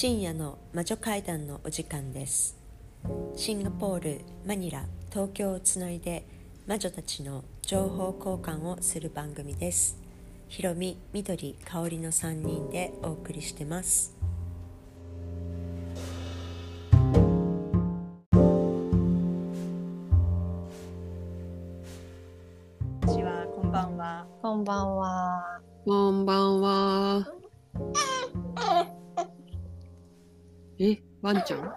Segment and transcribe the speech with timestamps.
[0.00, 2.56] 深夜の魔女会談のお時間です
[3.34, 6.24] シンガポールマニラ東京をつないで
[6.68, 9.98] 魔女たちの情報交換をする番組です
[10.46, 14.16] ひろみみどりかおりの3人でお送りしてます
[16.92, 16.98] こ
[23.04, 24.26] んにちは、こんばんは。
[24.42, 25.60] こんばんは。
[25.84, 27.26] こんばんは。
[30.80, 31.60] え、ワンちゃん？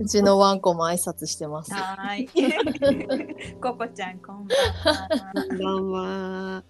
[0.00, 1.72] うちのワンコも挨拶してます。
[1.72, 3.54] はーい。
[3.62, 5.08] ココちゃん、こんばんは。
[5.48, 6.64] こんばんは。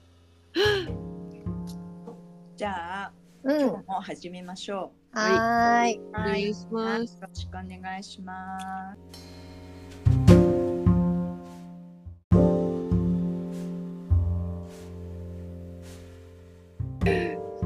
[2.56, 3.12] じゃあ、
[3.42, 3.60] うん。
[3.60, 5.96] 今日も始めましょはーい。
[5.98, 6.08] う。
[6.10, 9.00] お願いしますよろしくお願いします。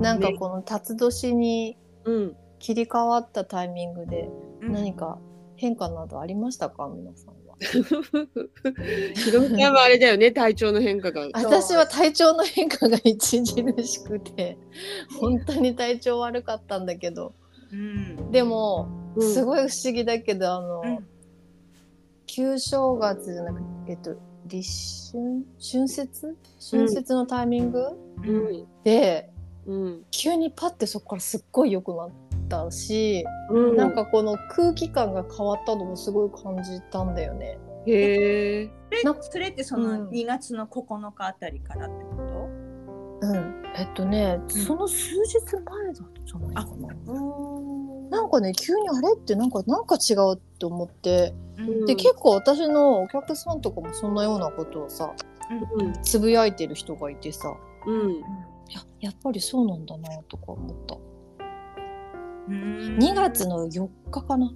[0.00, 2.36] なんかこの辰年にうん。
[2.58, 4.28] 切り替わったタイミングで
[4.62, 5.18] うん何か
[5.56, 6.88] 変化などありましたか？
[6.88, 7.56] 皆さんは。
[9.14, 11.28] ひろみちゃんはあれだよね、体調の変化が。
[11.34, 13.44] 私は体調の変化が著
[13.84, 14.58] しくて
[15.20, 17.32] 本当に体調悪かったんだけど
[17.72, 18.30] うん。
[18.30, 21.06] でもうんすごい不思議だけどあの、うん
[22.26, 24.16] 旧正月じゃなくてえっと
[24.46, 25.44] 立春？
[25.60, 26.36] 春節？
[26.70, 27.92] 春節のタイミング、う
[28.26, 28.56] うん。
[28.62, 28.66] ん。
[28.82, 29.30] で
[29.66, 30.04] うん。
[30.10, 32.10] 急にパッてそこからすっごい良くなっ
[32.48, 33.76] たし、うん。
[33.76, 37.58] なんかこの空気感が変わったのもすごい感じたんだよね。
[37.86, 38.70] へえ。
[39.04, 42.48] なそれってそうんの2月の9日あたりからってこ
[43.22, 46.94] うん、えっとね、その数日前だったじゃないかな。
[46.94, 55.12] とうんなんかね急にあれってなんかなんか違うって思ってうんで結構私のお客さんとかもそんなようなことをさ
[55.78, 57.54] うんつぶやいてる人がいてさ
[57.86, 58.22] うん。
[58.68, 60.96] いややっぱりそうなんだなとか思った。
[62.48, 64.54] うん2月の4日かな。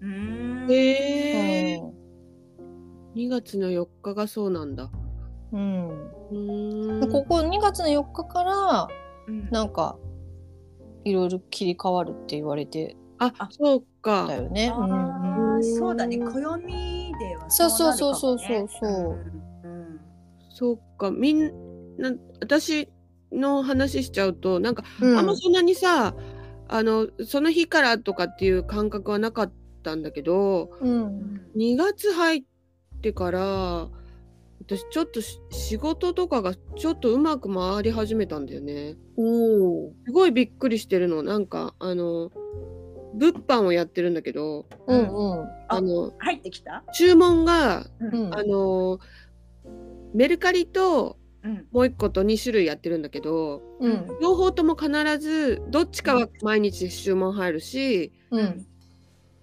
[0.00, 1.76] うんへえ。
[1.78, 1.92] う
[3.16, 4.84] 2月の4日がそうなんだ。
[4.84, 4.90] ん
[5.52, 7.00] うんうーん。
[7.00, 8.88] でここ2月の4日から
[9.26, 9.96] うんなんか
[11.04, 14.34] いろいろ切り替わるって言われてあ、そうかた。
[14.34, 14.72] よね。
[14.76, 19.10] うんうん、そうだね、暦ではそうそうなるかもそうねそうそうそう
[19.64, 20.00] うん
[20.50, 21.10] そうか。
[21.10, 21.46] みん
[21.98, 22.88] な、私
[23.32, 25.18] の話しちゃうと、なんか、うん。
[25.18, 26.14] あんまそんなにさ、
[26.68, 29.52] あの、その日からとかっていう感覚はなかっ
[29.82, 31.00] たんだけど、ううん。
[31.02, 32.42] ん2月入っ
[33.00, 33.88] てから
[34.60, 38.96] 私ちょっとし仕事とかがちょっとうまく回り始めたんだよね。
[39.16, 39.92] おお。
[40.06, 41.22] すごいびっくりしてるの。
[41.22, 42.30] なんかあの
[43.14, 45.48] 物販をやってるんだけどうんうん。
[45.68, 48.34] あの入ってきた、注文がうん。
[48.34, 49.00] あの
[50.14, 58.66] メルカリとうんもう一個と2種類やってるんだけどうん両方とも必ずどっちかは毎日注文入るしうん。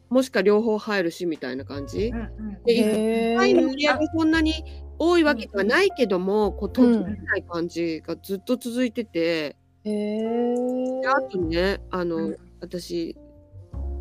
[0.10, 2.12] もしくは両方入るしみたいな感じ。
[2.14, 3.76] うんうんでへ1回の売え。
[3.76, 4.54] り上げそんなに
[5.00, 11.02] 多いわけではないけども、こう途切れない感じがずっと続いてて、へえ。
[11.02, 13.16] であとねあの、うん私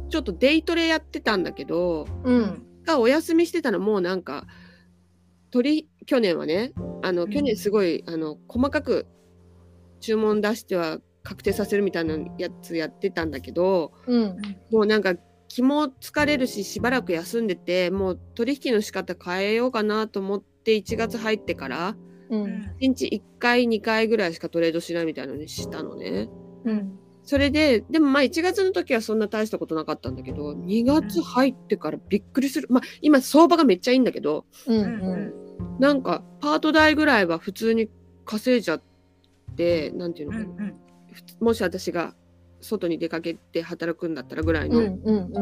[0.09, 4.47] ちょっとデイトレやってたんだけどうんがお休みしてたのもうなんか
[5.51, 6.73] 取り去年はね
[7.07, 7.31] あのうん。
[7.31, 9.07] 去年すごい、あの細かく
[10.01, 14.37] 注文出しては確定させるみたいなやつやってたんだけどうん。
[14.71, 15.15] もうなんか
[15.49, 21.97] 気も疲れるししばらく休んでてもう取引の仕方変えようかなと思って1月入ってから
[22.31, 22.43] ううん。
[22.43, 22.47] ん
[22.81, 26.29] 1日1回2回ぐらいしかトレードしないみたいなのにしたのね。
[26.65, 26.99] うん。
[27.23, 32.69] それででもまあ1月の時はそんな大したことなかったんだけど2月入ってからびっくりする。
[32.71, 34.77] まあ今相場がめっちゃいいんだけどうん。
[34.77, 35.46] ううん
[35.79, 37.89] なんかパート代ぐらいは普通に
[38.25, 38.83] 稼いじゃっ
[39.57, 40.75] てなんていうのかな、うんうん。
[41.41, 42.15] もし私が
[42.61, 45.33] 外に出かけて働くんだったらぐらいうんのうんうん。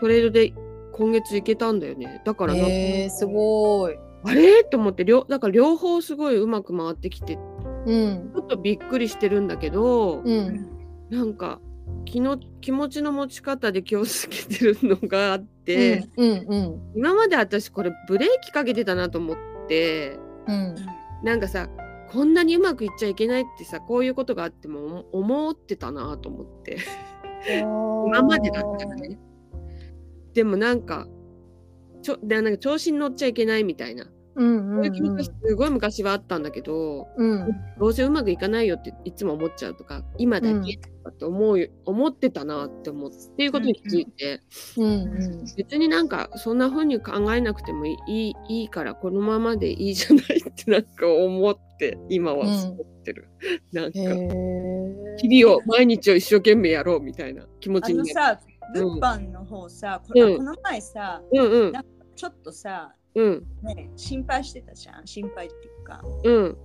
[0.00, 0.52] トレードで
[0.92, 2.22] 今月いけたんだよね。
[2.24, 3.98] だからなえすごい。
[4.24, 4.64] あれ？
[4.64, 7.38] と思って両だから両方すごいうまく回ってきてち
[7.86, 8.32] うん。
[8.34, 10.70] ょっとびっくりしてるんだけど、ううんん。
[11.10, 11.60] なんか
[12.04, 19.36] 気の気持ちの持ち方で気をつけてるのがあって、うんうん今まで私これブレーキかけてたなと思っ
[19.68, 20.74] てうん。
[21.22, 21.68] なんかさ
[22.10, 26.78] こんなにうまくいっちゃいけないってさこういうことがあっても思思ってたなと思って。
[27.48, 29.18] 今までだったらね。
[30.34, 31.06] でもなんか
[32.02, 37.48] ちょでなんか調子に乗っちゃいけないみたいなうんそういう気持ちがすごい昔はあったんだけど、うん。
[37.78, 44.40] どうせうまくいかないよっていつも思っちゃうとか今だけとかって思う、思ってたなって思ってっていうことに気づいて、
[44.76, 45.44] うんうん。
[45.56, 53.28] 別になんかそんな風に考えなくてもいいいいからこのままでいいじゃないってなんか思って今は思ってる、
[53.72, 58.08] なんかへえ日々を毎日を一生懸命やろうみたいな気持あちになる。
[58.08, 58.40] のさ、
[58.74, 60.36] 物販の方さ、これうん。
[60.38, 61.72] この前さ、うんうん。
[62.14, 65.06] ちょっとさ、うんね、心配してたじゃん。
[65.06, 66.00] 心配っていうか。
[66.24, 66.58] うん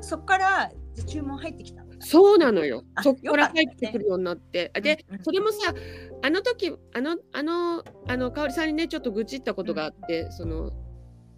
[0.00, 0.70] そっから
[1.06, 1.86] 注文入ってきたの。
[2.00, 2.84] そうなのよ。
[2.94, 4.70] あそこから入ってくるようになって。
[4.80, 5.74] で、うんうんそれもさ、
[6.22, 10.72] あの時、あの、あの、あの、かおりさんにね、ちょっと愚痴ったことがあって、その、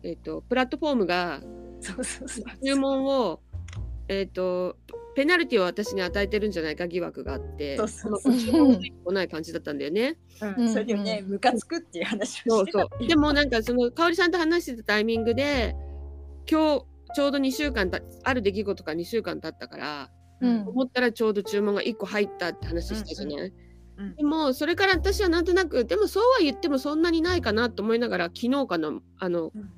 [0.02, 1.41] えっ、と、プラットフォームが。
[2.64, 3.41] 注文を、
[4.08, 4.76] えっ、と、
[5.19, 10.17] ペナルティを私に与えてるんじゃないか疑惑があって、そうそうのそう注文が来ない感じだったんだよね。
[10.56, 12.79] うん、それでね、ムカつくっていう話をしてた。
[12.79, 13.09] そうそう。
[13.09, 15.75] でもなんかその、かおりさんと話してたタイミングで、
[16.49, 16.85] 今日、
[17.17, 20.11] ちょうど2週間たある出来事が2週間経ったから、
[20.41, 20.69] うん。
[20.69, 29.70] 思ったらちょうど注文が1個入ったって話したじゃない、うんでもそれから私はなんとなくでもそうは言ってもそんなにないかなと思いながら昨日かなあのうん。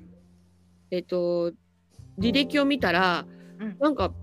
[0.91, 1.53] えっ、と
[2.19, 3.25] 履歴を見たら
[3.59, 3.77] うん。
[3.79, 4.13] なんか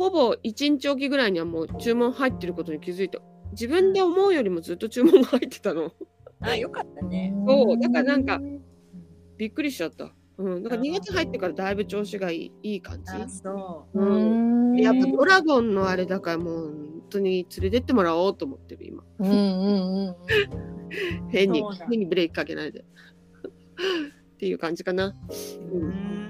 [0.00, 3.18] ほぼ1日おきぐらいにはもう注文入ってることに気づいて
[3.52, 5.92] 自分で思うよりもずっと注文が入ってたの。
[6.40, 7.34] あ、よかったね。
[7.46, 7.78] そう。
[7.78, 8.40] だからなんか
[9.36, 13.12] びっくりしちゃった、うん、だから2月入ってからだいぶ調子がいいいい感じ。
[13.12, 14.00] あ、そう。
[14.00, 14.72] ううん。
[14.72, 19.04] んやっぱドラゴンのあれだからもう本当に連れてってもらおうと思ってる今。
[19.18, 20.16] うんうんうん
[21.28, 22.86] 変に変にブレーキかけないで。
[24.32, 25.08] っていう感じかな。
[25.08, 26.20] うーん。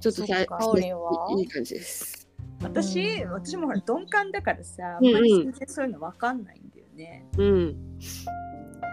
[0.00, 2.17] ちょっとさいい感じです
[2.62, 5.12] 私、私もほら鈍感だからさ、あうんうん。
[5.12, 7.26] んまり全然そういうのわかんないんだよね。
[7.36, 7.98] うん。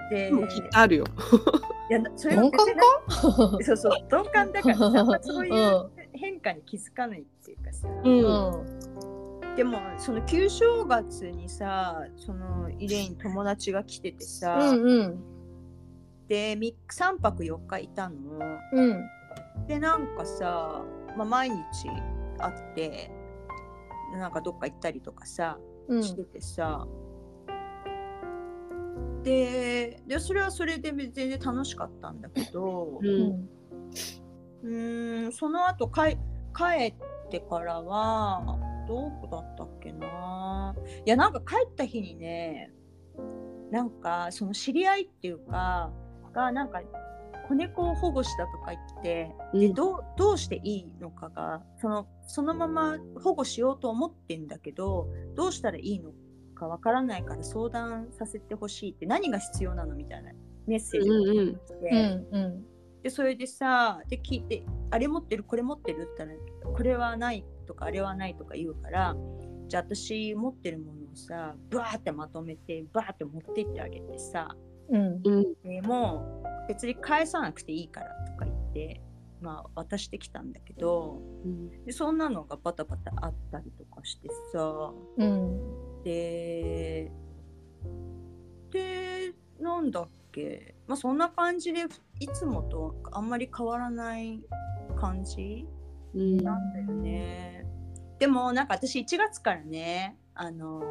[0.09, 1.05] で、でもきっとあるよ。
[1.89, 2.81] いやそれ鈍感か？
[3.61, 7.87] そうそう、鈍感だからさ、 あんまそういうう変化に気づかないっていうかさ。
[8.03, 9.55] うん。
[9.55, 15.23] でも、その旧正月にさ、そのイレイン友達が来ててさ、うんうん。
[16.27, 18.15] で、3, 3泊4日いたの。
[18.73, 19.07] うん。
[19.67, 20.83] で、なんかさ、
[21.15, 21.55] まあ、毎日
[22.37, 23.11] 会って、
[24.15, 25.57] なんかどっか行ったりとかさ、
[25.87, 26.03] うん。
[26.03, 26.87] しててさ、
[29.23, 33.21] ででそれはそれで全然楽しかったんだけどううん。
[33.29, 33.49] ん
[34.63, 36.17] うーんその後かい
[36.55, 36.93] 帰っ
[37.29, 38.57] てからは
[38.87, 40.75] どこだったっけな。
[41.05, 42.71] いやなんか帰った日にね
[43.71, 45.91] なんかその知り合いっていうか
[46.33, 46.81] がなんか
[47.47, 49.59] 子猫を保護したとか言ってうん。
[49.59, 56.11] でどうどうしていいのかがそのそのまま保護しようと思ってんだけどどうしたらいいの
[56.55, 60.31] かわからないから相談させてほしいって何が必要なのみたいな
[60.67, 62.65] メッセージが来て、うんうん。
[63.03, 69.15] でそれでさで聞いてあれ持ってるこれ持ってるって言ったらこれはないとかあれはないとか言うから
[69.67, 74.55] じゃあ私持ってるものをさバーってまとめてバーって持ってってあげてさ
[74.89, 75.21] うん。
[75.23, 75.43] うん。
[75.63, 79.01] でもう別に返さなくていいからとか言って
[79.41, 81.85] まあ渡してきたんだけどうん。
[81.85, 86.03] でそんなのがバタバタあったりとかしてさうん。
[86.03, 87.11] で
[88.71, 91.85] でなんだっけまあそんな感じで
[92.19, 94.41] いつもとあんまり変わらない
[94.95, 95.67] 感じ
[96.13, 96.37] うん。
[96.37, 97.65] なんだよね。
[98.19, 100.81] でもなんか私1月からねあの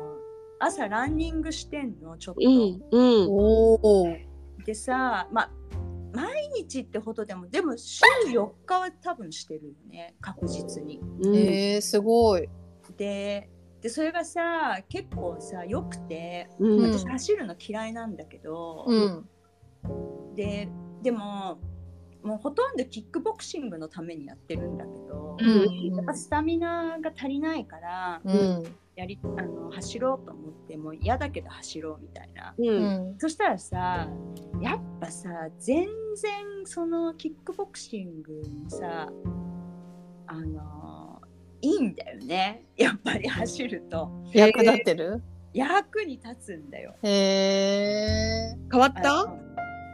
[0.61, 2.41] 朝ランニングしてんのちょっと。
[2.43, 3.29] うんうん。
[3.29, 4.17] おお
[4.65, 5.51] でさまあ
[6.15, 11.01] 毎日ってほどでもでも週4日は多分してるよね確実に。
[11.21, 11.37] うん。
[11.37, 12.49] えー、すごい。
[12.97, 16.93] ででそれがさ結構さ良くてうん。
[16.93, 19.29] 私走るの嫌いなんだけど、うん。
[20.37, 20.69] で
[21.03, 21.59] でも
[22.23, 25.95] もうほとんどキックボクシングのためにやってるんだけど、うん。
[25.97, 32.55] やっぱスタミナが足りないから、うんやりあの走ろうと思ってもう嫌だけど走ろうみたいな。
[32.57, 33.15] ううん。
[33.15, 34.09] んそしたらさ
[34.61, 36.33] やっぱさ全然
[36.65, 39.09] そのキックボクシングにさ
[40.27, 41.21] あの
[41.61, 42.67] いいんだよね。
[42.77, 44.11] やっぱり走ると。
[44.33, 45.23] 役立ってる？
[45.53, 46.95] 役に立つんだよ。
[47.03, 49.27] へえあ変わった？
[49.27, 49.44] の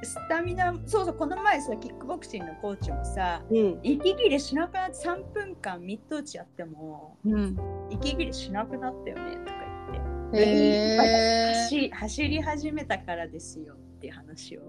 [0.03, 3.81] スタミナそうそうこの前さキックボクシングのコーチもさうん。
[3.83, 7.57] 息切れしなくなって3分間ミット打ちやってもうん。
[7.91, 9.53] 息切れしなくなったよねとか
[9.93, 10.39] 言って。
[10.39, 14.63] へえ走走り始めたからですよっていう話を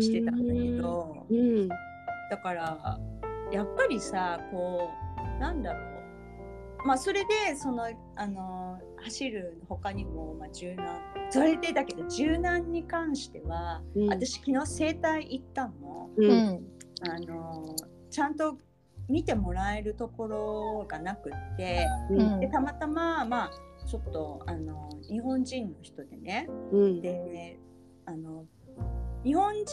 [0.00, 1.68] してたんだけどうん。
[1.68, 1.76] だ
[2.42, 2.98] から
[3.52, 4.90] やっぱりさこ
[5.38, 5.95] うなんだろう
[6.86, 11.00] まあそれでそのあの走る他にも、まあ、柔軟
[11.30, 14.08] それでだけど柔軟に関しては、うん。
[14.08, 16.10] 私昨日整体行ったの。
[16.16, 16.30] ううん。
[16.30, 16.60] ん
[17.08, 17.74] あの
[18.10, 18.56] ちゃんと
[19.08, 22.40] 見てもらえるところがなくってうん。
[22.40, 23.50] でたまたままあ
[23.86, 27.00] ちょっとあの日本人の人でねうん。
[27.00, 27.58] で
[28.06, 28.44] あの
[29.24, 29.64] 日本人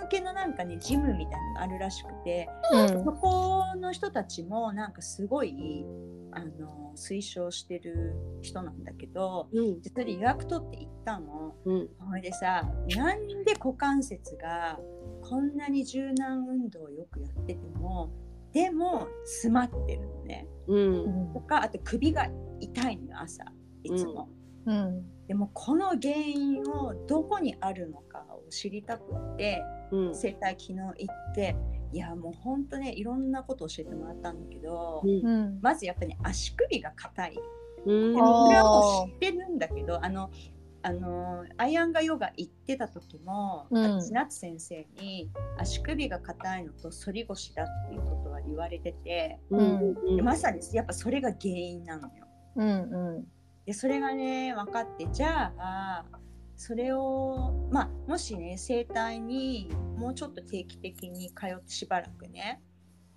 [0.00, 3.04] 向けのなんかねジムみたいなのがあるらしくてうん。
[3.04, 5.84] そこの人たちもなんかすごい
[6.34, 9.80] あの推奨してる人なんだけどうん。
[9.80, 11.54] でそれで予約取って行ったの。
[11.64, 11.88] うん。
[11.98, 14.78] それでさなんで股関節が
[15.22, 18.10] こんなに柔軟運動をよくやってても
[18.52, 20.46] でも詰まってるのね。
[20.68, 20.80] う
[21.30, 21.32] ん。
[21.32, 22.28] とかあと首が
[22.60, 23.44] 痛いのよ朝。
[23.82, 24.28] いつも。
[24.66, 25.26] うん。
[25.26, 30.14] でもこの原因をどこにあるのかを知りたくってうん。
[30.14, 31.56] 整体昨日行って
[31.94, 35.10] いやもうほんとねいろんなこと教えてもらったんだけど、うん。
[35.24, 35.58] うん。
[35.62, 37.34] まずやっぱり、ね、足首が硬い。
[37.36, 37.40] こ
[37.86, 40.28] れはもう知ってるんだけどあの
[40.82, 44.00] あのアイアンガヨガ行ってた時も、うん。
[44.00, 50.16] 私夏先生に足首が硬いのと反り腰だっていうことは言われてて、うん。
[50.16, 52.26] でまさにやっぱそれが原因なのよ。
[52.56, 53.24] うんうん。
[53.66, 56.04] でそれがね分かってじゃあ
[56.56, 62.62] それをまあもしね整体にもうちょっと定期的に通ってしばらくね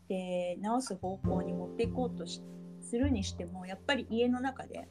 [0.09, 2.41] で治す方向に持っていこうとし
[2.81, 4.87] するにしてもやっぱり家の中で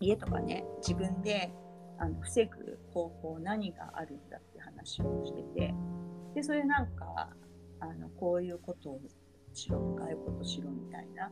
[0.00, 1.52] 家とかね自分で
[1.98, 5.74] あの防ぐ方法何があるんだって話をしてて
[6.34, 7.28] でそれなんか
[7.80, 9.00] あのこういうことを
[9.52, 11.30] しろああいうことしろみたいな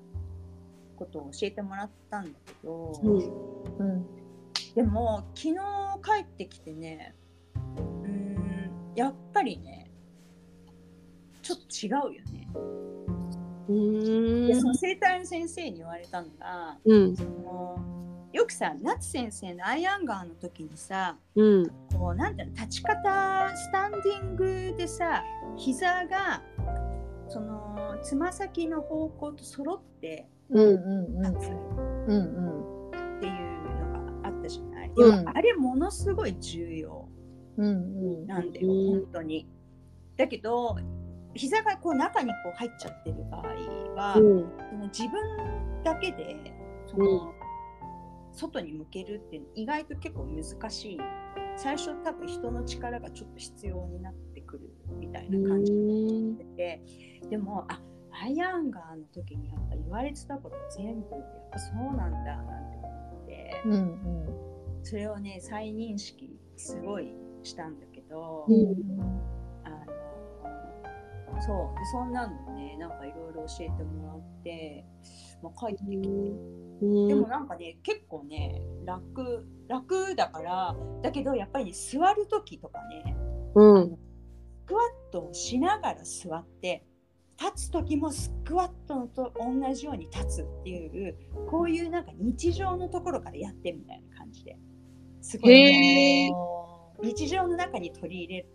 [0.96, 3.16] ことを教えてもらったんだけど、うん。
[3.78, 4.06] うん。
[4.74, 5.56] でも昨日
[5.98, 7.14] 帰ってきてね
[7.76, 9.90] うーんやっぱりね
[11.42, 12.48] ちょっと違うよね。
[13.68, 14.46] うん。
[14.48, 17.16] でその整体の先生に言われたのがうん。
[17.16, 17.78] その
[18.32, 21.66] よくさ夏先生のアイアンガーの時にさうん。
[21.96, 25.24] こうなんていうの立ち方スタンディングでさ
[25.56, 26.42] 膝が
[27.28, 31.34] そのつま先の方向と揃ってうんうんうん。
[31.34, 32.57] 立つうん
[35.06, 35.22] ったじゃない。
[35.22, 35.24] うん。
[35.24, 37.08] でもあれものすごい重要。
[37.56, 37.70] うんう
[38.24, 38.26] ん。
[38.26, 39.00] なんだよ、うん。
[39.00, 39.48] 本当に。
[40.16, 40.76] だけど
[41.34, 43.42] 膝がこう中にこう入っちゃってる場合
[43.94, 44.52] は、うん。
[44.70, 46.36] その自分だけで
[46.86, 47.32] その、
[48.32, 50.98] 外に向けるって意外と結構難しい。
[51.56, 56.82] 最初多分人の力がちょっと必要になってくるみたいな感じになってて、
[57.30, 57.80] でもあ
[58.22, 64.37] アイアンガーの時にやっぱ言われてたこと全部やっぱそうなんだなんて思って、うんうん
[64.88, 68.46] それをね再認識すごいしたんだけど。
[68.48, 68.74] うん
[69.64, 74.84] あのそうでそんなのねなんかいろいろ教えてもらって、
[75.42, 77.08] まあ、帰ってきて、うん。
[77.08, 83.14] でもなんかね結構ね楽楽だからだけどやっぱりね座る時とかね
[83.54, 83.90] うん。
[83.90, 83.96] ス
[84.68, 86.86] クワットをしながら座って
[87.38, 91.14] 立つ時もスクワットのと同じように立つっていう
[91.48, 94.56] こういうなんか日常のところからやってみたいな感じで
[95.28, 96.32] すごい、ね、
[97.02, 98.48] 日常の中に取り入れる。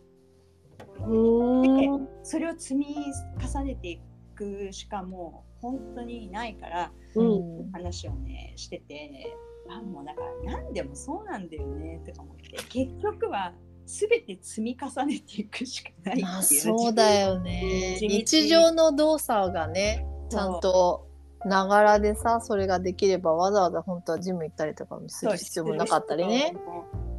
[1.07, 2.07] うん。
[2.23, 2.95] それを積み
[3.39, 4.01] 重ねてい
[4.33, 7.71] くしかもう本当にないからうん。
[7.71, 9.37] 話をねしてて
[9.69, 13.53] あもうだから何でもそうなんだよねとか思って結局は
[13.85, 17.99] 全て積み重ねていくしかないっていうまあそうだよね。
[18.01, 21.07] 日常の動作がねちゃんと
[21.45, 26.55] ながらでさそれができればわざわざ本当はジム行ったりとかもする必要もなかったりね。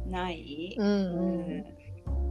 [0.07, 1.85] ない、うんうん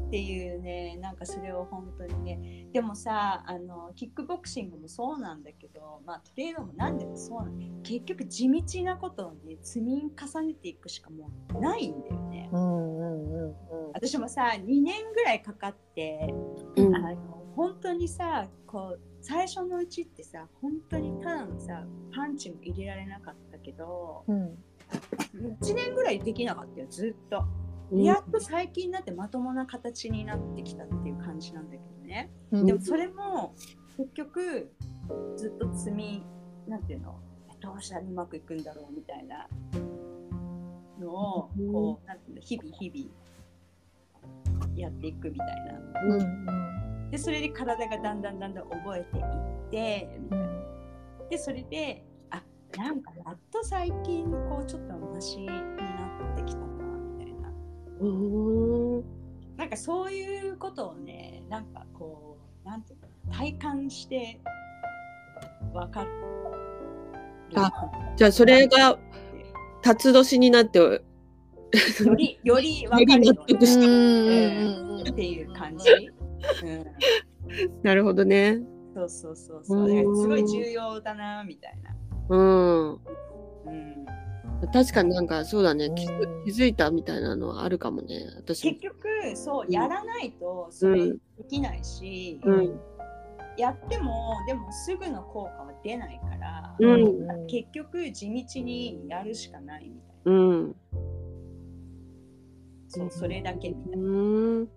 [0.04, 12.48] っていうねなんかそれを本当にねでもさあのキックボクシングもそうなんだけど、まあ、トレードも何でもそうなんだ結局地道なことをね積み重ねていくしかもうないんだよね。
[12.52, 13.54] うんうんうんうん
[13.92, 16.32] 私もさ2年ぐらいかかって、
[16.76, 17.16] うんあの
[17.56, 21.82] 本当にさこう最初のうちってさ本当にただのさ
[22.14, 24.58] パンチも入れられなかったけどうん。
[25.34, 27.42] 1年ぐらいできなかったよずっと。
[27.90, 28.02] うん。
[28.02, 32.30] やっと最近になってまともな形になってきたっていう感じなんだけどね。
[32.52, 32.66] うん。
[32.66, 33.54] でもそれも
[33.96, 34.70] 結局
[35.36, 36.22] ずっと積み
[36.68, 37.18] なんていうの？
[37.60, 37.96] どうした？
[37.96, 38.94] らうまくいくんだろう？
[38.94, 39.48] みたいな。
[41.00, 41.72] のをうん。
[41.72, 42.42] こうなんていうの？
[42.42, 46.00] 日々日々やっていくみたいな。
[46.02, 46.73] うんうん
[47.14, 49.24] でそれで体がだんだんだんだん覚えていっ
[49.70, 50.48] てみたいな。
[51.30, 52.42] でそれであ
[52.76, 55.54] なんかやっと最近こうちょっとマシにな
[56.32, 56.66] ってきたな
[57.16, 57.48] みたいな。
[58.00, 59.04] うん
[59.56, 64.40] なんかそういうことをね、なんかこう、なんていうの、体感して
[65.72, 66.10] わかる。
[67.54, 67.70] あ
[68.16, 68.98] じゃあそれが
[69.82, 71.00] 辰年になってよ
[72.16, 75.88] り、よりわかるよより納得しうんうんうんっていう感じ。
[76.62, 78.60] うん、なるほどね。
[78.94, 81.96] そうそうそうそうすごい重要だなみたいな。
[82.28, 82.92] うん。
[82.92, 84.06] うん。
[84.72, 85.90] 確かになんかそうだね。
[85.96, 88.26] 気づうん気づいたみたいなのはあるかもね。
[88.36, 92.80] 私結局そうやらないとそれできないし、うん。
[93.56, 100.32] やってもでもすぐの効果は出ないから、うん結局地道にやるしかないみたいな。
[100.32, 100.76] うん。
[102.88, 104.08] そうそれだけみたういな。
[104.62, 104.68] ん。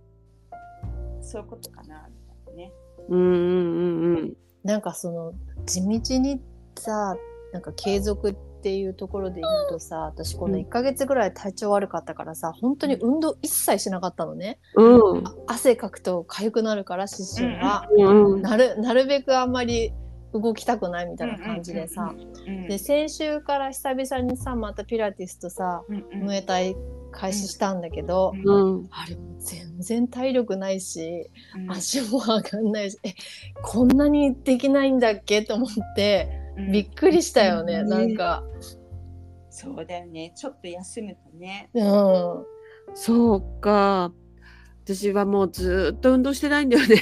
[1.28, 2.16] そういうことかなみ
[2.46, 2.72] たいなね。
[3.10, 4.34] うんうんうんうん。
[4.64, 5.34] なんかその
[5.66, 6.42] 地道に
[6.76, 7.18] さ
[7.52, 15.28] なんか継続っていうところで言うとさ私この1ヶ月ぐらい体調悪かったからさ本当に運動一切しなかったのね、うん。
[15.28, 18.42] あ汗かくと痒くなるから湿疹が、うん。
[18.42, 19.94] なるなるべくあんまり
[20.34, 26.76] 動きたくないみたいな感じでさ、うんで先週から久々にさまたピラティスとさうんうんムエタイ
[27.18, 28.88] 開始したんだけど、うん。
[28.92, 33.16] あれも全然体力ないしうん足も上がんないしえ
[33.64, 38.44] こんなにできないんだっけと思ってうんびっくりしたよね、うんなんか、
[39.50, 40.34] そうだよね。
[40.36, 41.70] ちょっと休むとね。
[41.74, 41.84] うん、
[42.94, 44.12] そうか。
[44.88, 46.96] 私はもうずーっと運動してないんだよね。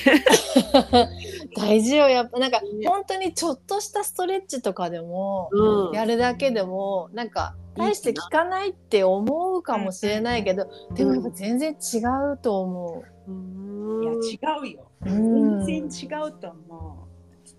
[1.56, 5.96] 大事よやっぱなんかね本当にちょっとしたストレッチとかでもうん。
[5.96, 11.98] やるだけでもなんか大して効かないって思うかもしれないけどでもやっぱ全然違
[12.34, 14.92] うと思うんいや違うよ。
[15.06, 15.10] う。
[15.12, 15.14] う
[15.62, 17.08] ん全然違うと思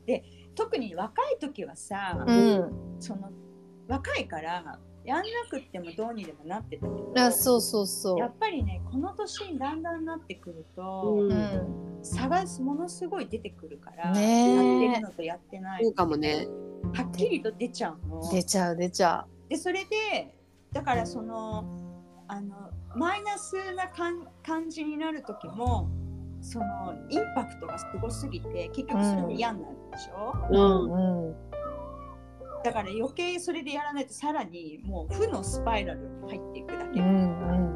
[0.04, 0.06] う。
[0.06, 0.24] で
[0.56, 3.30] 特に若い時はさ、うん、その
[3.86, 8.28] 若いからやんなくってもどうにでもなってたけどあそうそうそやう。
[8.28, 16.48] っぱりねこの年にだんだんなってくると、うんうん、差がものすごい出てくるから、ねえやってるのとやってないそうかもね。
[16.92, 18.28] はっきりと出ちゃうの。
[18.30, 20.34] 出ちゃう出ちゃでそれで
[20.72, 21.64] だからその
[22.28, 25.88] あのマイナスな感感じになる時も
[26.40, 30.54] そのインパクトがすごすぎて結局それで嫌になるでしょ、う。
[30.54, 30.58] う
[30.88, 31.28] ん。
[31.28, 31.36] うん
[32.66, 37.66] だから余計それでやらないとさらにもう負のスパイラルに入っていくだけ、うんうん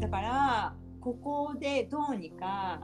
[0.00, 2.80] だからここでどうにか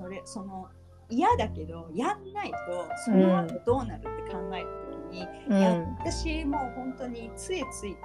[0.00, 0.68] それその
[1.10, 2.56] 嫌だけどやんないと
[3.04, 4.68] その後どうなるって考えた
[5.10, 7.98] 時に、うんいや私もう本当に杖ついて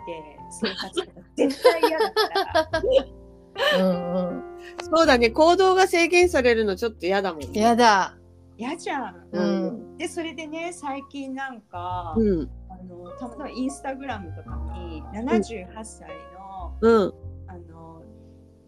[0.52, 4.44] 生活とか絶対嫌だからうんうん。
[4.84, 5.32] そうだね。
[5.32, 7.60] 行動が制限されるのちょっと嫌だもんね。
[7.60, 8.18] やだ。
[8.58, 9.28] 嫌じゃん。
[9.32, 9.98] うん。
[9.98, 12.50] でそれでね最近なんか、うん。
[12.70, 17.14] あのたまたまインスタグラムとかに78歳の,、うん。
[17.48, 18.04] あの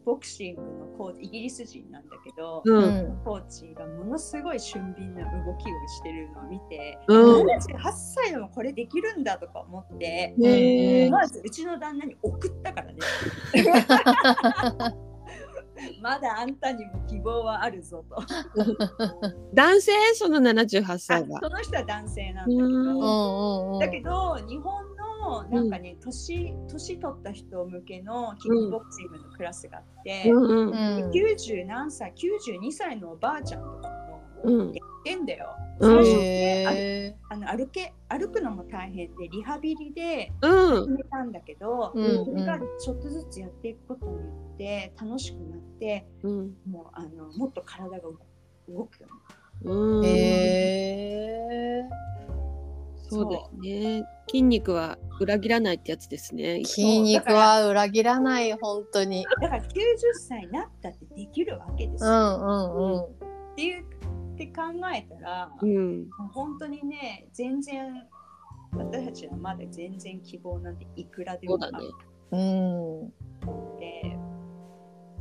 [0.05, 2.63] ボクシングのコーチイギリス人なんだけど。
[3.23, 7.47] コーチがものすごい俊敏な動きをしてるのを見て、うん。
[7.47, 11.09] 78歳でもこれできるんだとか思って。
[11.11, 12.99] まずうちの旦那に送ったからね
[16.01, 18.17] まだあんたにも希望はあるぞと
[19.53, 19.91] 男性？
[20.13, 21.39] その78あ歳は。
[21.41, 23.79] その人は男性なんだけうど。
[23.79, 30.29] だけど日本のなんかね、年年取った人向けのキックボクシングのクラスがあって。
[30.29, 30.71] うん。
[31.11, 34.73] 90何歳92歳のおばあちゃんとかもうん。
[34.73, 35.47] やってんだよ。
[35.79, 40.89] うん最初へあの歩け歩くのも大変でリハビリでうん始。
[40.89, 44.19] めたんだけど、うんそれがちょっとずつやっていくことによ
[44.53, 46.55] って楽しくなってうん。
[46.69, 48.13] もうあのもっと体が動
[48.85, 49.07] くよ
[49.63, 50.05] うん。
[50.05, 51.83] へえ。
[53.09, 54.03] そうですね。
[54.29, 56.63] 筋肉は裏切らないってやつですね。
[56.63, 59.25] 筋肉は裏切らない本当に。
[59.25, 59.67] うだから90
[60.13, 63.01] 歳になったってできるわけですよ、うんうんうん。
[63.01, 63.07] っ
[63.55, 63.85] ていう
[64.39, 64.61] って考
[64.95, 66.09] えたら、うん。
[66.17, 68.07] もう本当にね全然
[68.71, 71.93] 私たちはまだ全然希望なんていくらでもあそうだねる。
[72.31, 73.07] うん。
[73.07, 74.18] って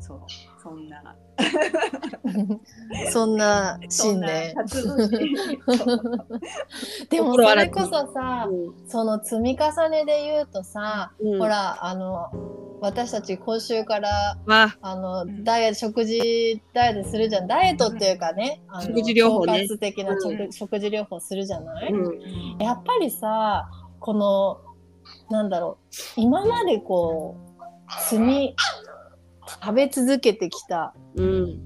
[0.08, 0.20] そう
[0.62, 1.16] そんな
[3.12, 4.54] そんな信念。
[7.10, 11.38] でもそれこそさ、うその積み重ねで言うとさ、ん。
[11.38, 11.46] ほ。
[11.46, 12.30] らあの
[12.80, 14.74] 私たち今週からわ。
[14.80, 22.58] あの、んダイエット食事ダイエットするじゃんダイエットっていうかね、あの食事療法ね的な食,、うん食事療法するじゃない、うん。
[22.58, 23.68] やっぱりさ
[24.00, 24.58] この
[25.30, 25.76] なんだろ
[26.16, 28.56] う今までこう積み
[29.62, 31.60] 食べ続けてきたうん。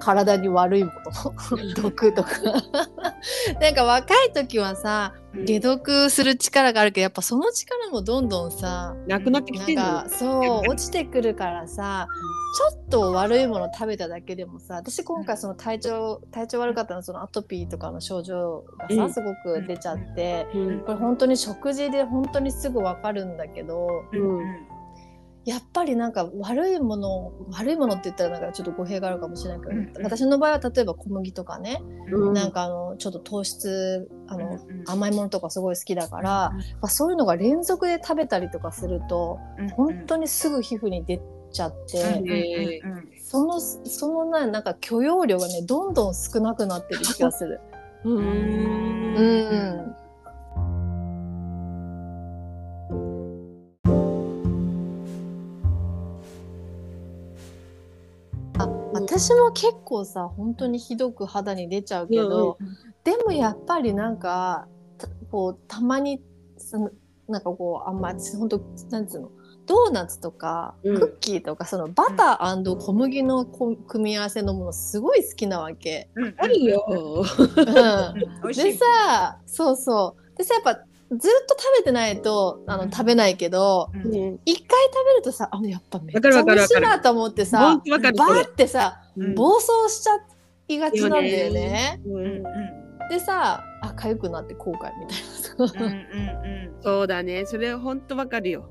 [0.00, 1.82] 体に悪いもの。
[1.82, 2.30] 毒とか。
[3.60, 5.12] なんか若い時はさ
[5.46, 12.08] 解毒する力があるけどやっぱその力もどんどんさなくなってきてんのなんかそう落ちてくるからさ
[12.72, 19.12] ちょっと悪いもの食べただけでもさ私今回その体調体調悪かったのそのアトピーとかの症状がさ、うん。
[19.12, 20.80] すごく出ちゃって、うん。
[20.80, 24.40] これ本当に食事で本当にすぐ分かるんだけどうん
[25.46, 30.02] やっぱりなんか悪いもの悪いものって言ったらなんかちょっと語弊があるかもしれないけど、うんうん。
[30.04, 32.32] 私の場合は例えば小麦とかね、うん。
[32.34, 39.38] なんかあのちょっと糖質あの、うんうん甘いものとかすごい好きだから、まあ、そういうのが連続で食べたりとかすると
[39.76, 42.80] 本当ににすぐ皮膚に出ちゃって、へ
[43.18, 47.60] そのそのななんか許容量がねどんどん少なくなってる気がする。
[48.04, 49.96] ううん
[59.02, 62.58] 私も結構さ本当にひどく肌に出ちゃうけど、
[63.04, 64.66] でもやっぱりなんか
[64.98, 66.22] たこうたまに
[66.56, 66.90] その
[67.28, 68.60] なんかこうあんま本当
[68.90, 69.30] なんつうの
[69.66, 70.98] ドーナツとかうん。
[70.98, 76.10] クッキーとか、そのバター小麦のこ組み合わせのものすごい好きなわけ。
[76.38, 76.84] あるよ。
[76.88, 78.50] うん。
[78.52, 80.36] でさそうそう。
[80.36, 82.90] でさやっぱずっと食べてないとあのうん。
[82.90, 84.14] 食べないけどうん。
[84.14, 89.34] うん一回食べるとさあやっぱめっちわかるゃ美味しいなと思ってほさバーってさうん。
[89.34, 90.12] 暴走しちゃ
[90.68, 92.00] いがちなんだよね。
[92.06, 93.08] うんうんうん。
[93.08, 94.90] でさあ痒くなって後悔みたい
[95.58, 96.82] なうんうんうん。
[96.82, 97.44] そうだね。
[97.46, 98.68] それ本当わかるよ。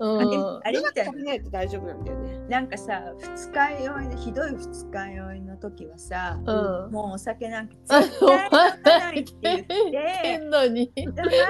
[0.00, 0.60] さ。
[0.64, 2.38] あれみたいないと大丈夫なんだよね。
[2.48, 6.92] なんかさ二日酔いのひどい二日酔いの時はさ、うん。
[6.92, 10.18] もうお酒なんかあ絶対飲まないって言って。
[10.22, 11.40] てんのにでまた飲んじ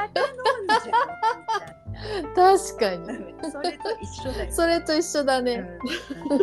[0.90, 3.06] ゃう 確かに。
[3.50, 5.54] それと一緒だよ、それと一緒だね。
[5.56, 6.40] うん。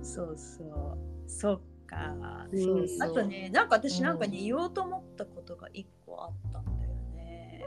[0.02, 0.98] そうそう。
[1.26, 7.64] そっかうんそうあとねなんか私うんなんかね、言おうと思ったことが一個あったんだよね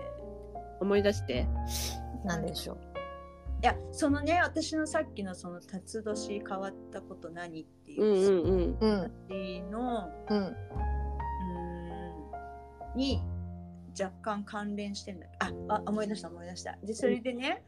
[0.80, 1.46] 思い出して。
[2.26, 2.78] なんでしょう。
[3.62, 8.88] いやそのね私のさっきのその辰年変わったこと何っていうんううんうん。
[8.88, 13.22] うん話の、うんうーんに
[14.00, 17.64] 若干関連してんだああ思い出した思い出したでそれでね、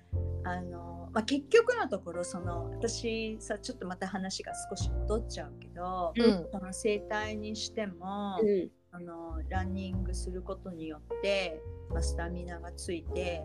[0.45, 6.47] あの、まあ、結局のところその私さちょっとまた話が少し戻っちゃうけど、うん。
[6.51, 8.69] その整体にしても、うん。
[8.91, 13.43] あのランニングすることによって、まあ、スタミナがついて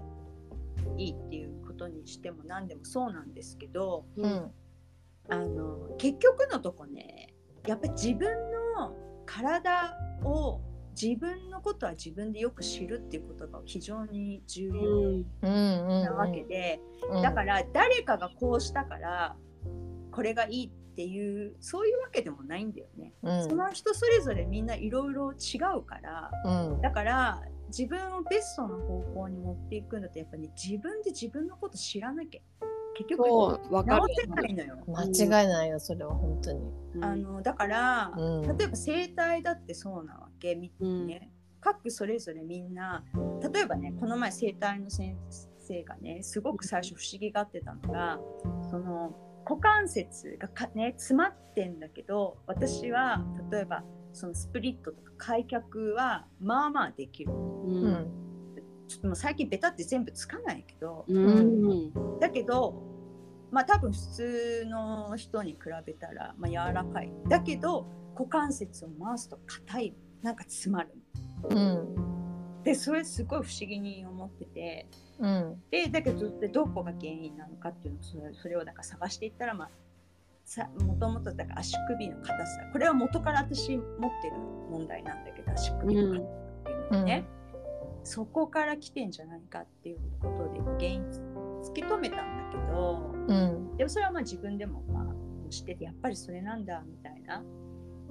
[0.97, 4.53] いいっていうことにしても何でもそうなんですけどうん。
[5.29, 7.35] あの結局のとこね
[7.67, 8.29] やっぱり自分
[8.77, 8.95] の
[9.27, 10.61] 体を
[11.01, 17.23] 自分のことは自分でよく知るっていうことが非常に重要なわけで、うん。
[17.23, 19.37] だから誰かがこうしたから
[20.11, 23.15] これがいいっていうそういうわけでもないんだよね。
[23.23, 23.45] うん。
[23.45, 26.81] その人それぞれみんないろいろ違うからうん。
[26.83, 32.41] だから自分をベストの方向に持っていくんだとやっぱね自分で自分のこと知らなきゃ
[33.05, 34.09] 結局そう、わかる直。
[34.17, 34.77] せないのよ。
[34.89, 35.05] 間
[35.43, 36.61] 違いないよそれは本当に。
[37.01, 43.05] あのだから、うん例えば整体だってそうなわけみうんね、各それぞれみんな
[43.53, 45.17] 例えばねこの前整体の先
[45.59, 48.19] 生がねすごく最初不思議がってたのが
[48.71, 49.15] その
[49.49, 57.37] 股関節がか、ね、詰まってんだけど私は例えばそのスプリットとか開脚はまあまあできるう。
[57.37, 58.07] うんん
[58.89, 61.93] ちょっともう最近ベタって全部つかないけどうん。
[62.19, 62.90] だけど
[63.51, 67.13] まあ多分普通の人に比べたら、まあ、柔らかい。
[67.29, 70.91] だけど股関節を回すと硬いなんか詰まる
[71.49, 72.63] うん。
[72.63, 74.87] でそれすごい不思議に思ってて。
[75.19, 75.63] うん。
[75.71, 79.71] でだけどでどこが原因なのかっていうのをそれそれをなんか探していったらまあ
[80.45, 82.61] さもともとだから足首の硬さ。
[82.73, 84.37] これは元から私持ってる
[84.71, 87.25] 問題なんだけど足首の硬さっていうのはね、
[88.05, 91.30] そこから来てんじゃないかっていうことで原因
[91.71, 93.77] 突き止めたんだけどうん。
[93.77, 97.43] でもそれはまあ自分でもまあ知っててやっぱりそれなんだみたいな。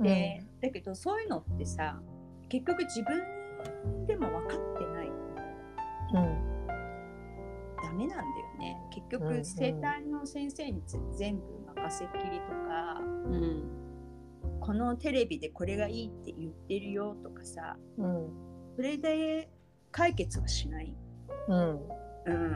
[0.02, 2.00] で、だけどそういうのってさ
[2.48, 5.08] 結局自分でも分かってない。
[5.08, 6.68] うん。
[7.82, 8.26] ダメなんだよ
[8.60, 8.78] ね。
[8.92, 11.44] 結うんうん局整体の先生につ全部
[11.76, 13.64] 任せっきりとか、うん。
[14.60, 18.30] このテレビでこれがいいって言ってるよとかさうん。
[18.76, 19.50] それで
[19.92, 20.96] 解決はしない。
[21.48, 21.80] うん
[22.26, 22.52] うん、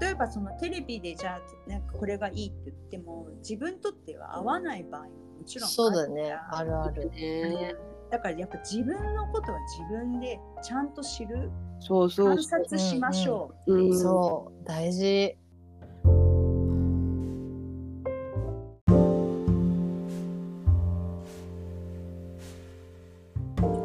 [0.00, 7.10] 例えばそのテレビでじゃあなんかこれがいいって言っても自分にとっては合わない場合ももちろんそうだねあるある。
[7.10, 7.74] ね。
[8.10, 12.60] だからやっぱ自分のことは自分でちゃんと知るそうそう観そう。
[12.64, 15.36] 察しましょう、うんそう大事。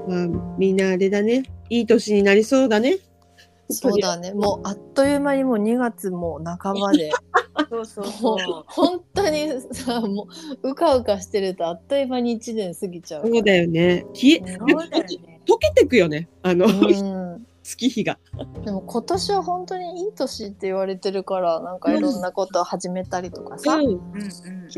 [0.07, 1.43] まあ、みんなあれだね。
[1.69, 2.97] いい年になりそうだね。
[3.73, 4.33] そうだね。
[4.33, 7.11] もうあっという間にもう2月も半ばで。
[7.69, 8.37] そうそうもそう。
[8.37, 10.27] う本当にさも
[10.63, 13.27] ううかうかしてるとあっという間に1年過ぎちゃう。
[13.27, 14.05] そうだよね。
[14.13, 14.57] 消ね。
[15.45, 16.29] 溶けてくよね。
[16.41, 17.45] あの、うん。
[17.63, 18.17] 月日が。
[18.65, 23.99] でも今年は本当にいい年って言われてるからなんかいろんなことを始めたりとかさ、うん。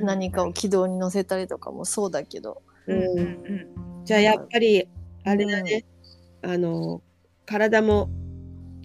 [0.03, 2.61] 何かを軌道に乗せたりとかもそうだけど。
[2.87, 3.19] うんうんうん。
[3.19, 4.87] うんじゃあやっぱり
[5.23, 5.83] あれだね、
[6.43, 7.01] あの
[7.47, 8.09] 体も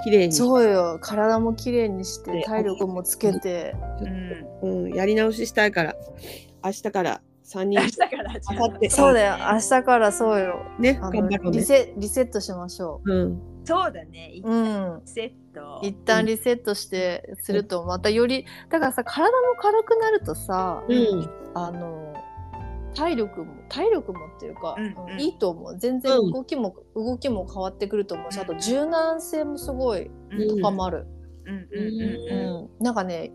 [0.02, 0.32] 綺麗に。
[0.32, 0.98] そうよ。
[1.00, 2.42] 体もきれいにしてね。
[2.44, 3.74] 体力もつけて。
[4.62, 4.84] うん。
[4.84, 5.94] うん、やり直ししたいから。
[6.64, 7.80] 明日から3人。
[7.80, 9.36] 明日からそうだよ。
[9.52, 10.66] 明日からそうよ。
[10.78, 10.98] ね。
[11.02, 11.58] あの頑張ろうね。
[11.58, 13.24] リセリセットしましょう。
[13.24, 13.40] ん。
[13.64, 14.30] そうだね。
[14.34, 15.02] 一ううん。
[15.04, 15.80] セット。
[15.82, 21.30] 一旦リセットしてするとまたよりだからさ体も軽くなるとさうん。
[21.54, 22.09] あの
[22.94, 25.20] 体力も体力もっていうか、うんうん。
[25.20, 25.78] いいと思う。
[25.78, 26.32] 全然うん。
[26.32, 28.32] 動きも、動きも変わってくると思う。
[28.32, 28.58] しあとうん。
[28.58, 30.60] 柔軟性もすごいうん。
[30.60, 31.06] 高まる、
[31.46, 32.82] うんうんううん。
[32.82, 32.84] ん。
[32.84, 33.32] なんかね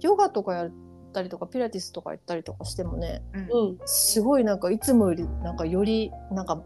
[0.00, 0.72] ヨガとかやっ
[1.12, 3.40] たりとかピラティスとかやったりとかしてもねうん。
[3.40, 6.62] うんすごいなんかいつもよりなんかよりなんか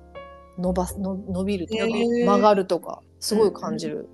[0.59, 4.09] 伸ばすの伸びるとか、曲がるとかすごい感じる、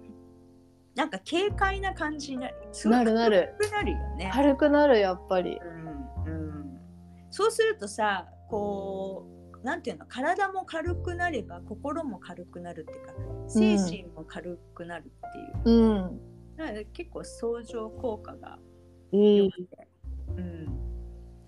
[0.94, 2.54] なんか軽快な感じになる。
[2.84, 3.54] なるなる。
[3.58, 4.30] 軽くなるよね。
[4.32, 5.58] 軽くなるやっぱり。
[5.58, 5.83] うんうん
[7.34, 9.26] そうするとさこ
[9.60, 13.12] うなんていうの体も軽くなれば心も軽くなるっていうか
[13.48, 16.20] 精神も軽くなるっていう、うん。
[16.56, 18.56] だから結構相乗効果が
[19.10, 19.34] うん。
[19.34, 19.88] 良くて、
[20.36, 20.66] うん。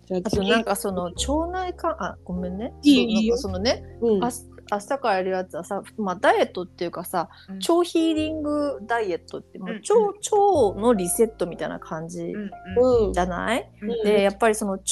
[0.06, 2.74] じゃああとなんかその腸内かあごめんね。
[2.82, 4.24] いいそのねうん。
[4.24, 4.28] あ
[4.70, 7.54] 明日からやるやつはさ、まあ、ダイエットっていうかさうん。
[7.56, 9.76] 腸ヒーリングダイエットって、もううん。
[9.76, 9.94] 腸
[10.74, 12.32] 腸のリセットみたいな感じ
[13.12, 14.04] じゃない、うんうん。
[14.04, 14.82] でやっぱりその腸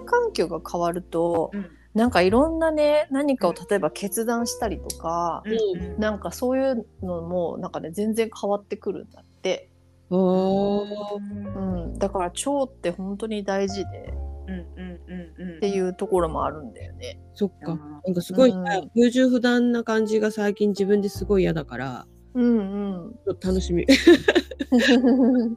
[0.00, 1.70] 内環境が変わると、うん。
[1.94, 9.68] なんかいろんなね何かを例えば決断したりとか、うんなんかそういうのもなんかね全然変わってくるんだって、
[10.08, 14.14] うん、だから腸って本当に大事で。
[14.48, 17.20] うんうんっていうところもあるんだよね。
[17.34, 17.76] そっか。
[18.04, 18.90] なんかすごいさうん。
[18.94, 22.06] 優柔不断な感じが最近自分ですごい嫌だから。
[22.34, 23.84] うんちょっと楽しみ。
[23.84, 23.86] う
[25.48, 25.56] ん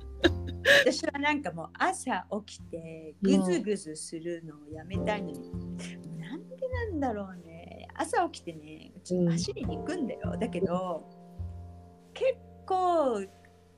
[0.84, 5.52] 私はなんかもう朝起きてぐずぐずするのをやめたいのに、
[6.20, 7.88] なんでなんだろうね。
[7.94, 11.08] 朝起きてねちょっと走りに行くんだよ、だけど
[12.14, 12.34] 結
[12.66, 13.26] 構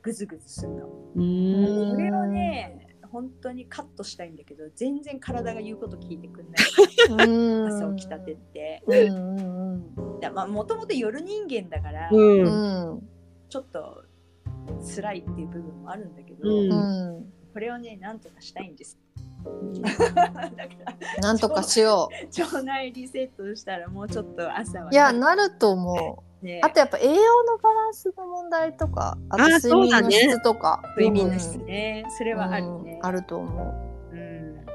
[0.02, 0.88] ぐずぐずするの。
[0.88, 1.96] うーん。
[1.96, 7.68] これをね本当にカットしたいんだけど全然体が言うこと聞いてくんない。
[7.68, 8.84] 朝起きたてって。
[8.88, 13.08] うんうんだまあもともと夜人間だから、うん。
[13.50, 14.04] ちょっと
[14.96, 16.72] 辛いっていう部分もあるんだけど、うん。
[16.72, 19.00] うんこれをねなんとかしたいんです。
[21.22, 24.90] なんとかしよ腸内リセットしたらもうちょっと朝はう。
[24.92, 26.27] いや、なると思う。
[26.42, 26.62] ね。
[26.64, 30.82] あとやっぱ栄養のバランスの問題とか、あとあ睡眠の質とか。
[30.98, 31.58] 睡眠の質。
[31.58, 33.00] ね、それはあるね。
[33.02, 34.16] うん、あると思う。
[34.16, 34.66] ん。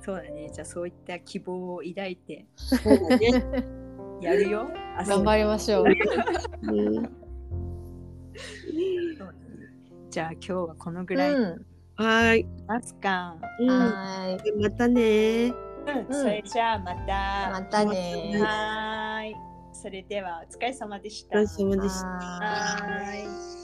[0.00, 0.50] そうだね。
[0.52, 2.46] じゃあそういった希望を抱いて。
[2.56, 3.44] そうだね。
[4.20, 4.68] やるよ。
[5.06, 5.86] 頑張りましょう。
[6.66, 7.18] うん
[10.10, 11.30] じゃあ今日はこのぐらい。
[11.30, 11.66] にうん。
[11.96, 12.46] はーい。
[12.66, 13.68] ますか、うん。
[13.68, 14.52] はーい。
[14.62, 15.52] またね。
[16.08, 16.14] うん。
[16.14, 17.50] それじゃあまた。
[17.52, 19.47] またねはーい
[19.80, 22.06] それではお疲れ様でしたお疲れ様でした。
[22.08, 23.57] はい